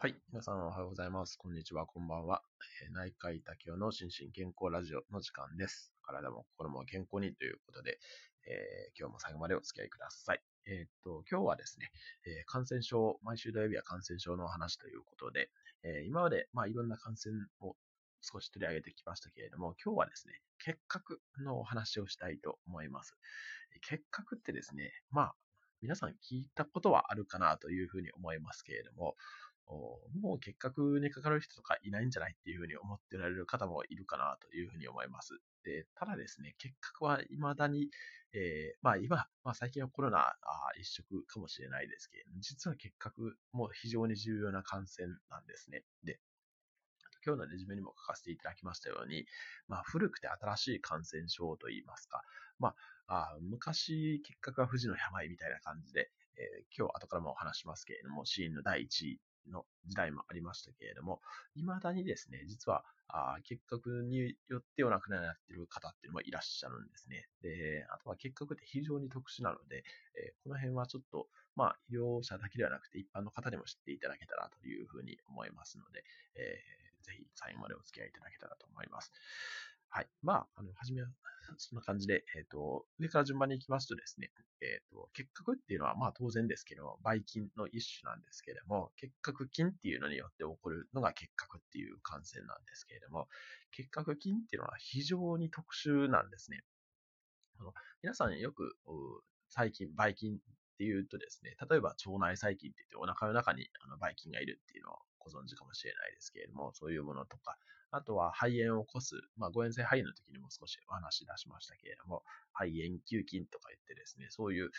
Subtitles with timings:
[0.00, 0.14] はい。
[0.32, 1.36] 皆さんおはようございます。
[1.36, 2.44] こんにちは、こんばんは。
[2.86, 5.92] えー内科医竹雄の心身健康ラジオの時間です。
[6.02, 7.98] 体も心も健康にということで、
[8.46, 10.40] えー今日も最後までお付き合いください。
[10.66, 11.90] えーっと、今日はですね、
[12.24, 15.50] えー感染症、毎週土曜日は感染症の話ということで、
[15.82, 17.74] えー今まで、まあ、いろんな感染を
[18.20, 20.34] 少し取り上げてきましたけれども、今日はですね、
[20.64, 23.16] 結核のお話をしたいと思います。
[23.82, 25.34] 結核ってですね、まあ、
[25.80, 29.14] 皆さん聞いたことはあるかなというふうに思いますけれども、
[30.20, 35.40] もう結核にかかる人とかいないんじゃないっていうふうに思っておられる方もいるかなというふうに思います。
[35.64, 37.90] でただですね、結核は未だに、
[38.32, 40.34] えーまあ今、まあ最近はコロナあ
[40.80, 45.84] 一色かもしれないですけれども、実は結核も非常に重要な感染なんですね。
[46.04, 46.18] で、
[47.26, 49.26] 今日のレジュメにも書かせていただきましたように、
[49.66, 52.22] まあ、古くて新しい感染症といいますか、
[52.58, 52.74] ま
[53.06, 61.20] あ、あ昔、結核は不治の病みたいな感じで、えー今日後からもお話しますけれども、死因の第一位の時代もありましたけれども、
[61.54, 67.30] 未だにですね、実は、あ結核によってお亡くなりになっている方っていうのもいらっしゃるんですね。
[67.40, 79.12] で、あとは結核って非常に特殊なので、えーこの辺はちょっと、まあ、医療者だけではなくて、一般の方にも知っていただけたらというふうに思いますので、えーぜひ最後までお付き合いいただけたらと思います。
[79.90, 80.06] はい。
[80.22, 81.08] まあ、あの、はじめは、
[81.56, 84.30] そんな感じで、えっ、と、上から順番に行きますとですね、
[84.60, 93.28] えっ、と、結核っていうのは、まあ当然ですけど、ばい菌の一種なんですけれども、結核菌っていうのによって起こるのが結核っていう感染なんですけれども、
[93.70, 96.62] 結核菌っていうのは非常に特殊なんですね。
[97.58, 100.38] あの皆さんよく、う細菌、ばい菌っ
[100.76, 107.56] ていうとですね、例えば腸内細菌って言ってお腹の中にあのばい菌がいるっていうのをご存知かもしれないですけれども、そういうものとか、
[107.90, 112.22] あとは肺炎を起こす、まあ、誤嚥性肺炎の時にも少しお話し出しましたけれども、
[112.52, 114.70] 肺炎球菌とか言ってですね、そういう、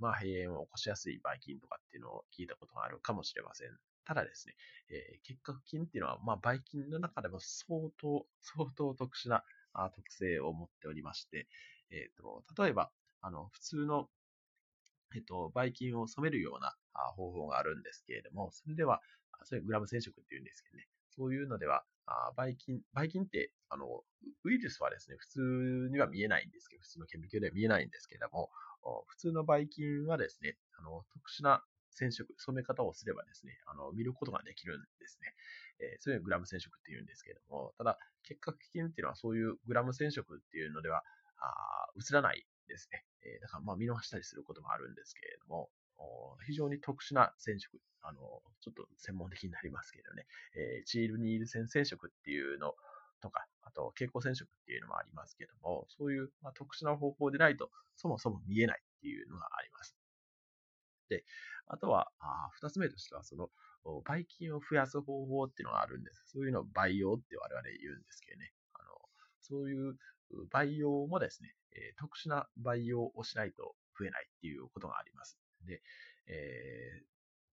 [0.00, 3.68] まあ、肺炎を起こしやすいばい菌とかっていうのを聞いたことがあるかもしれません。
[4.04, 4.54] ただですね、
[4.88, 9.44] えー結核菌っていうのは、まあ、ばい菌の中でも相当、 相当特殊な
[9.94, 11.46] 特性を持っておりまして、
[11.90, 14.08] えっ、と、例えば、あの、普通の、
[15.14, 16.74] えっと、ばい菌を染めるような
[17.14, 19.02] 方法があるんですけれども、それでは、
[19.44, 23.86] それグラム染色っていうんですけどね、そういうのでは、あばい菌、ばい菌って、あの、
[24.44, 28.50] ウイルスはですね、普通には見えないんですけど、普通の顕微鏡では見えないんですけれども、
[29.06, 35.34] 普通のばい菌はですね、あの、特殊な染色、染め方をすればですね、あの、見ることができるんですね。
[35.80, 41.02] えーそういうグラム染色って言うんですけれども、ただ、結核菌っていうのはそういうグラム染色っていうのでは、
[41.38, 43.04] あ映らないですね。
[43.22, 45.70] えーだからまあ見逃したりすることもあるんですけれども、
[46.46, 48.20] 非常に特殊な染色、あの、
[48.60, 52.74] ちょっと専門的になりますけどね、えーチールニール線染色っていうの
[53.20, 59.96] とか、あと蛍光染色っていうのもありますけども、そういう、まあ、特殊な方法でないと、そもそも見えないっていうのがあります。
[61.08, 61.24] で、
[61.66, 63.50] あとは、あー二つ目としては、その、
[64.04, 66.22] ばい菌を増やす方法っていうのがあるんです。
[66.26, 68.52] そういうのを培養って我々言うんですけどね。
[68.74, 68.90] あの、
[69.40, 69.96] そういう
[70.50, 75.38] 培養もですね、え特殊な培養をしないと増えないっていうことがあります。
[75.66, 75.82] で、
[76.26, 77.04] えー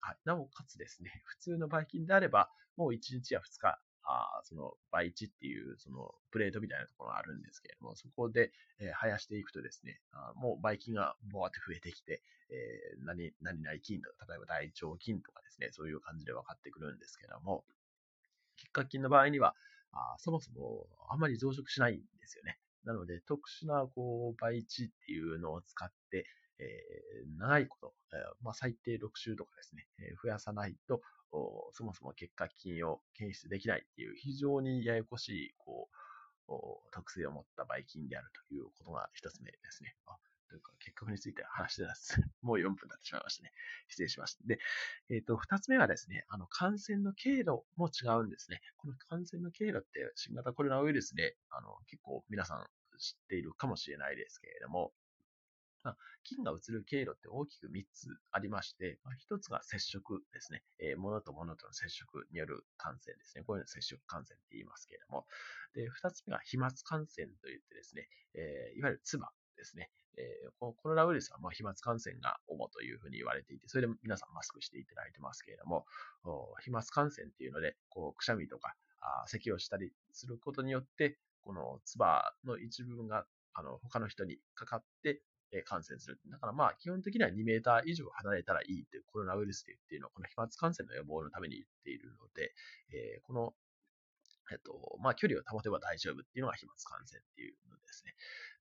[0.00, 17.64] はい、なおかつですね、 普通のばい菌であれば、もう1日や2日、あその培地っていうそのプレートみたいなところがあるんですけれども、そこで、えー生やしていくとですね、あもうばい菌がボワって増えてきて、えー何何々菌とか、例えば大腸菌とかですね、そういう感じで分かってくるんですけども、
[18.56, 19.56] 結核菌の場合には、
[19.92, 22.58] あそもそもあんまり増殖しないんですよね。
[22.84, 26.26] なので、特殊な、こう、培地っていうのを使って、
[26.58, 31.00] えー長いこと、えーまあ、最低6週とかですね、え増やさないと、
[31.72, 35.88] そもそも結核菌を検出できないっていう非常にややこしい、こ
[36.48, 36.54] う、
[36.92, 39.96] 特性を持ったばい菌であるということが一つ目ですね。
[40.06, 40.16] あ
[40.48, 42.20] というか、結核について話してたんです。
[42.42, 43.52] もう4分経ってしまいましたね。
[43.88, 44.44] 失礼しました。
[44.44, 44.60] で、
[45.08, 48.60] えっ、と、二つ目はですね、あの、感染の経路も違うんですね。
[48.76, 54.94] この感染の経路って新型コロナウイルスで、あの、結構皆さん知っているかもしれないですけれども、
[56.22, 60.62] 菌が移る経路って大きく3つありまして、ま、1つが接触ですね。
[60.78, 63.44] えー物と物との接触による感染ですね。
[63.44, 65.26] こういうのを接触感染って言いますけれども。
[65.74, 69.22] で、2つ目が飛沫感染といってですね、えーいわゆる唾
[69.56, 69.90] ですね。
[70.16, 75.86] えーコロナウイルスはま飛沫感染が主というふうに言われていて、それで皆さんマスクしていただいてますけれども、
[76.60, 85.22] 飛沫感染っていうので、こう、くしゃみとか、あ咳をしたりすることによって、この唾の一部分が、あの、他の人にかかって、
[85.62, 86.18] 感染する。
[86.30, 92.54] だからまあ、基本的には2メーター以上離れたらいいっていうコロナウイルスで言っているのは、この飛沫感染の予防のために言っているので、
[92.90, 93.54] えこの、
[94.52, 98.14] えっと、まあ、距離を保てば大丈夫っていうのが飛沫感染っていうのですね。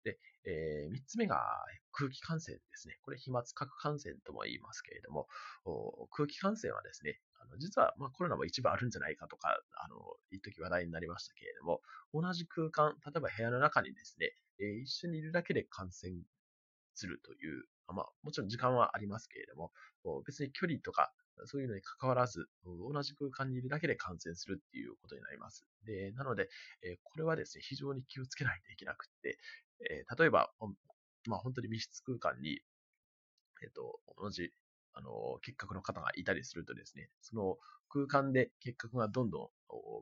[0.04, 1.40] で、えー、3つ目が
[1.92, 2.98] 空気感染ですね。
[3.04, 5.28] これ飛沫核感染とも言いますけれども、
[6.12, 9.96] 空気感染はですね、あの実はまコロナも一部あるんじゃないかとか、あの、
[10.32, 11.82] 一時話題になりましたけれども、
[12.14, 16.14] 同じ空間、例えば部屋の中にですね、えー、一緒にいるだけで感染
[16.96, 19.72] するという、まあ、もちろん時間はありますけれども、
[20.26, 21.12] 別に距離とか
[21.46, 25.66] そういうのに関わらず、同じ空間にいるだけで感染するっていうことになります。
[25.86, 26.50] で、なので、
[27.04, 29.38] これはですね、非常に気をつけないといけなくって、
[30.18, 30.52] 例えば、
[31.28, 32.62] まあ、本当に密室空間に、
[33.64, 34.52] えっ、と、同じ、
[34.94, 37.58] あの、結核の方がいたりするとですね、その
[37.90, 39.50] 空間で結核がどんどん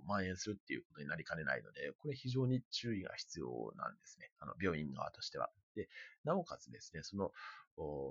[0.08, 4.32] 蔓延するっていうことになりかねないので、これ非常に注意が必要なんですね。
[4.40, 5.50] あの、病院側としては。
[5.76, 5.90] で、
[6.24, 7.32] なおかつですね、その、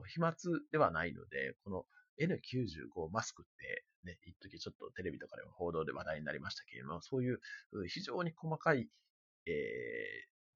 [0.07, 0.35] 飛沫
[0.73, 1.87] ではないので、この
[2.19, 7.41] N95 マスクってね、一時ちょっとテレビとかでも報道で話題になりましたけれども、そういう
[7.89, 8.89] 非常に細かい、
[9.47, 9.53] え、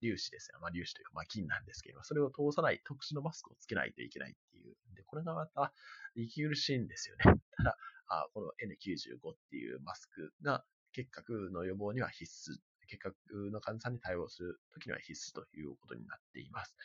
[0.05, 0.59] 粒子ですね。
[0.61, 4.77] まあ、粒子というか、まあ、菌なんですけども、それを通さない特殊のマスクをつけないといけないっていう。
[4.95, 5.73] で、これがまた
[6.15, 7.25] 息苦しいんですよね。
[7.57, 7.79] ただ、
[8.09, 12.57] あこの N95 っていうマスクが結核の予防には必須。
[12.87, 13.17] 結核
[13.51, 16.77] の患者さんに対応するときには必須ということになっています。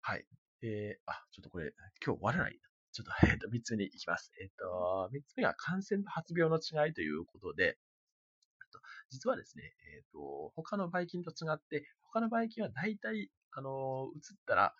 [0.00, 0.26] はい。
[0.60, 2.58] で、あ、ちょっとこれ、今日終わらない
[2.92, 4.32] ちょっと、えっ、ー、と、三つ目に行きます。
[4.40, 7.78] えっ、ー、と、三つ目が感染と発病の違いということで、
[9.10, 9.64] 実はですね、
[9.94, 14.74] えっ、ー、と、他のばい菌と違って、他のばい菌は大体、あの、移ったら、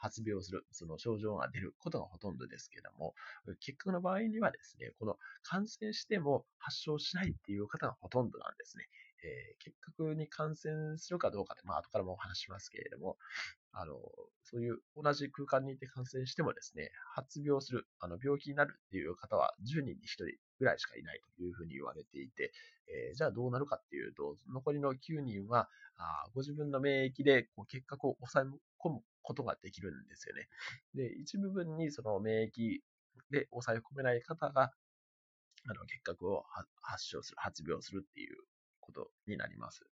[0.00, 3.14] 発病する、その症状が出ることがほとんどですけれども、
[3.60, 8.84] 結核の場合にはですね、この感染しても発症しないっていう方がほとんどなんですね。
[9.24, 13.16] えー、結核に感染するかどうかって、まあ、後からもお話しますけれども、
[13.72, 13.94] あの、
[14.42, 20.24] そういう同じ空間にいて感染してもですね、発病する、あの、病気になるっていう方は10人に1人
[20.58, 22.52] ぐらいしかいないというふうに言われていて、
[22.88, 25.68] えー、じゃあどうなるかっていうと、残りの9人は、
[25.98, 30.48] あご自分の免疫でこう結核を抑え込むことができるんですよね。
[30.94, 32.80] で、一部分にその免疫
[33.30, 34.72] で抑え込めない方が、
[35.68, 36.44] あの、結核を
[36.82, 38.36] 発症する、発病するっていう
[38.86, 39.84] ことになります。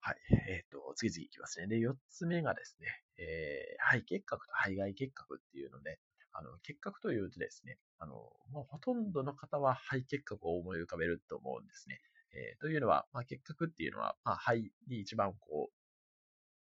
[0.00, 0.16] はい。
[0.48, 1.66] えっ、ー、と、次々いきますね。
[1.66, 2.86] で、4つ目がですね、
[3.18, 5.98] えー、肺結核と肺外結核っていうので、
[6.32, 8.14] あの、結核というとですね、あの、
[8.50, 12.00] もうほとんどの方は肺結核を思い浮かべると思うんですね。
[12.32, 15.74] えー、というのは、まあ、結核っていうのは、まあ、肺に一番こう、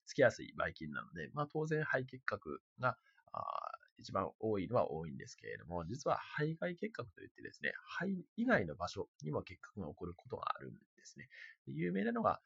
[0.05, 2.97] つきやすいばい菌なので、まあ、当然肺結核が、
[3.31, 3.68] あ
[3.99, 11.29] 一番多いのは多いんですけれども、実は肺外結核といってですね、肺以外の場所にも結核が起こることがあるんですね。
[11.67, 12.41] 有名なのが、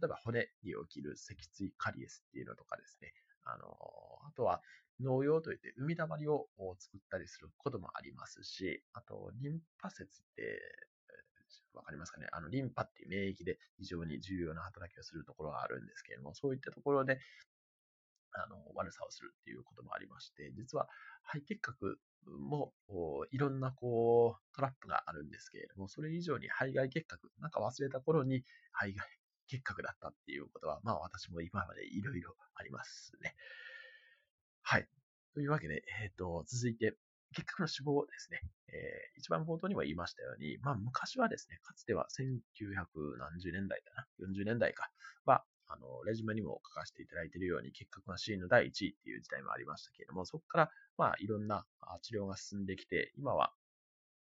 [0.00, 3.12] 例えば骨に起きる脊椎カリエスっていうのとかですね、
[3.44, 3.68] あの、
[4.28, 4.62] あとは
[5.00, 6.48] 農用といって海だまりを
[6.78, 10.60] 作ったりすることもありますし、あと、リンパ節って、
[11.72, 12.28] わかりますかね？
[12.32, 17.18] あの、リンパっていう免疫で非常に重要な働きをするところがあるんですけれども、そういったところで、
[18.34, 20.88] あの、悪さをするっていうこともありまして、実は
[21.22, 22.72] 肺結核も
[23.30, 29.06] いろんなこうトラップがあるんですけれども、それ以上に肺外結核、なんか忘れた頃に肺外
[29.48, 33.34] 結核だったっていうことは、まあ私も今までいろいろありますね。
[34.62, 34.88] はい。
[35.34, 36.94] というわけで、えっ、ー、と、続いて、
[37.34, 38.40] 結核の死亡ですね。
[38.68, 44.90] えー、一番冒頭にも言いましたように、まあ昔はですね、かつては1900何十年代だな、40年代か
[45.24, 45.44] は、
[45.74, 51.66] あの、レジュメにも書かせていただいているように、結核が死因の第1位っていう時代もありましたけれども、そこから、まあ、いろんな
[52.02, 53.52] 治療が進んできて、今は、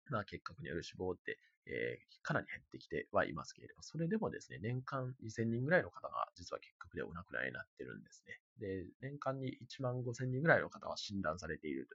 [0.10, 8.40] まあ、結核による死亡って、えー、かなり減ってきてはいますけれども、それでもですね、年間2000人ぐらいの方が実は結核でお亡くなりになってるんですね。
[8.60, 11.88] で、年間に1万5000人ぐらいの方は診断されている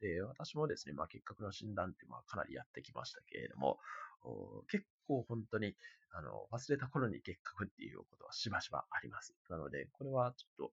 [0.00, 0.14] という。
[0.16, 3.78] で、私もですね、まあ、結核の診断ってまあかなりやってきましたけれども、
[4.68, 5.76] 結構本当に、
[6.12, 9.34] あの、忘れた頃に結核っていうことはしばしばあります。
[9.50, 10.70] なので、これはちょっ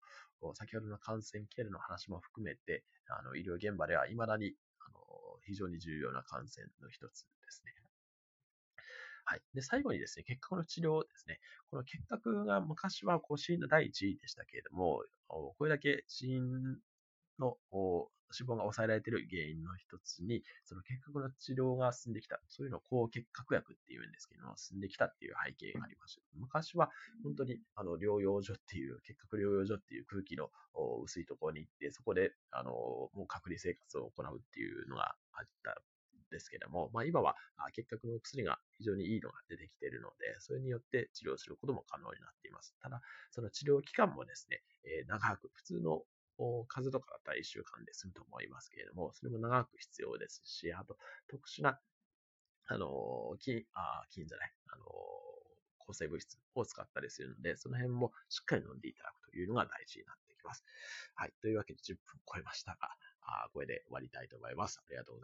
[0.49, 4.99] と、先ほどの感染経路の話も含めて、あの、医療現場では未だに、あの、
[5.45, 7.80] 非常に重要な感染の一つですね。
[9.25, 9.41] はい。
[9.53, 11.39] で、最後にですね、結核の治療ですね。
[11.69, 16.77] この結核が昔はこう死因の第一位でしたけれども、これだけ死因
[17.39, 17.57] の
[18.33, 22.39] 死亡が抑えられている原因の一つに、その結核の治療が進んできた。
[22.47, 26.19] そういうのを抗結核薬っていうんですけども、進んできたっていう背景があります。
[26.35, 26.89] 昔は
[27.23, 30.49] 本当にあの療養所っていう、結核療養所っていう空気の
[31.03, 35.81] 薄いところに行って、そこであのもう隔離生活を行うっていうのがあった
[36.31, 37.35] ですけども、まあ、今は
[37.73, 42.75] 結核の薬が非常にいいのが出てきているので、それによって治療することも可能になっています。
[42.81, 46.03] ただ、その治療期間もですね、え、長く、普通の
[46.67, 50.97] 風とかだったら1週間で済むと思いますけれども、それも長く必要ですし、あと、
[51.27, 51.79] 特殊な、
[52.67, 54.85] あの、菌、あ、菌じゃない、あの、
[55.79, 60.63] 抗生物質を使ったりするので、その辺もしっかり飲んでいただくというのが大事になってきます。
[61.15, 61.33] はい。
[61.41, 62.89] というわけで10分超えましたが、
[63.21, 64.79] あこれで終わりたいと思います。
[64.79, 65.19] ありがとうございます。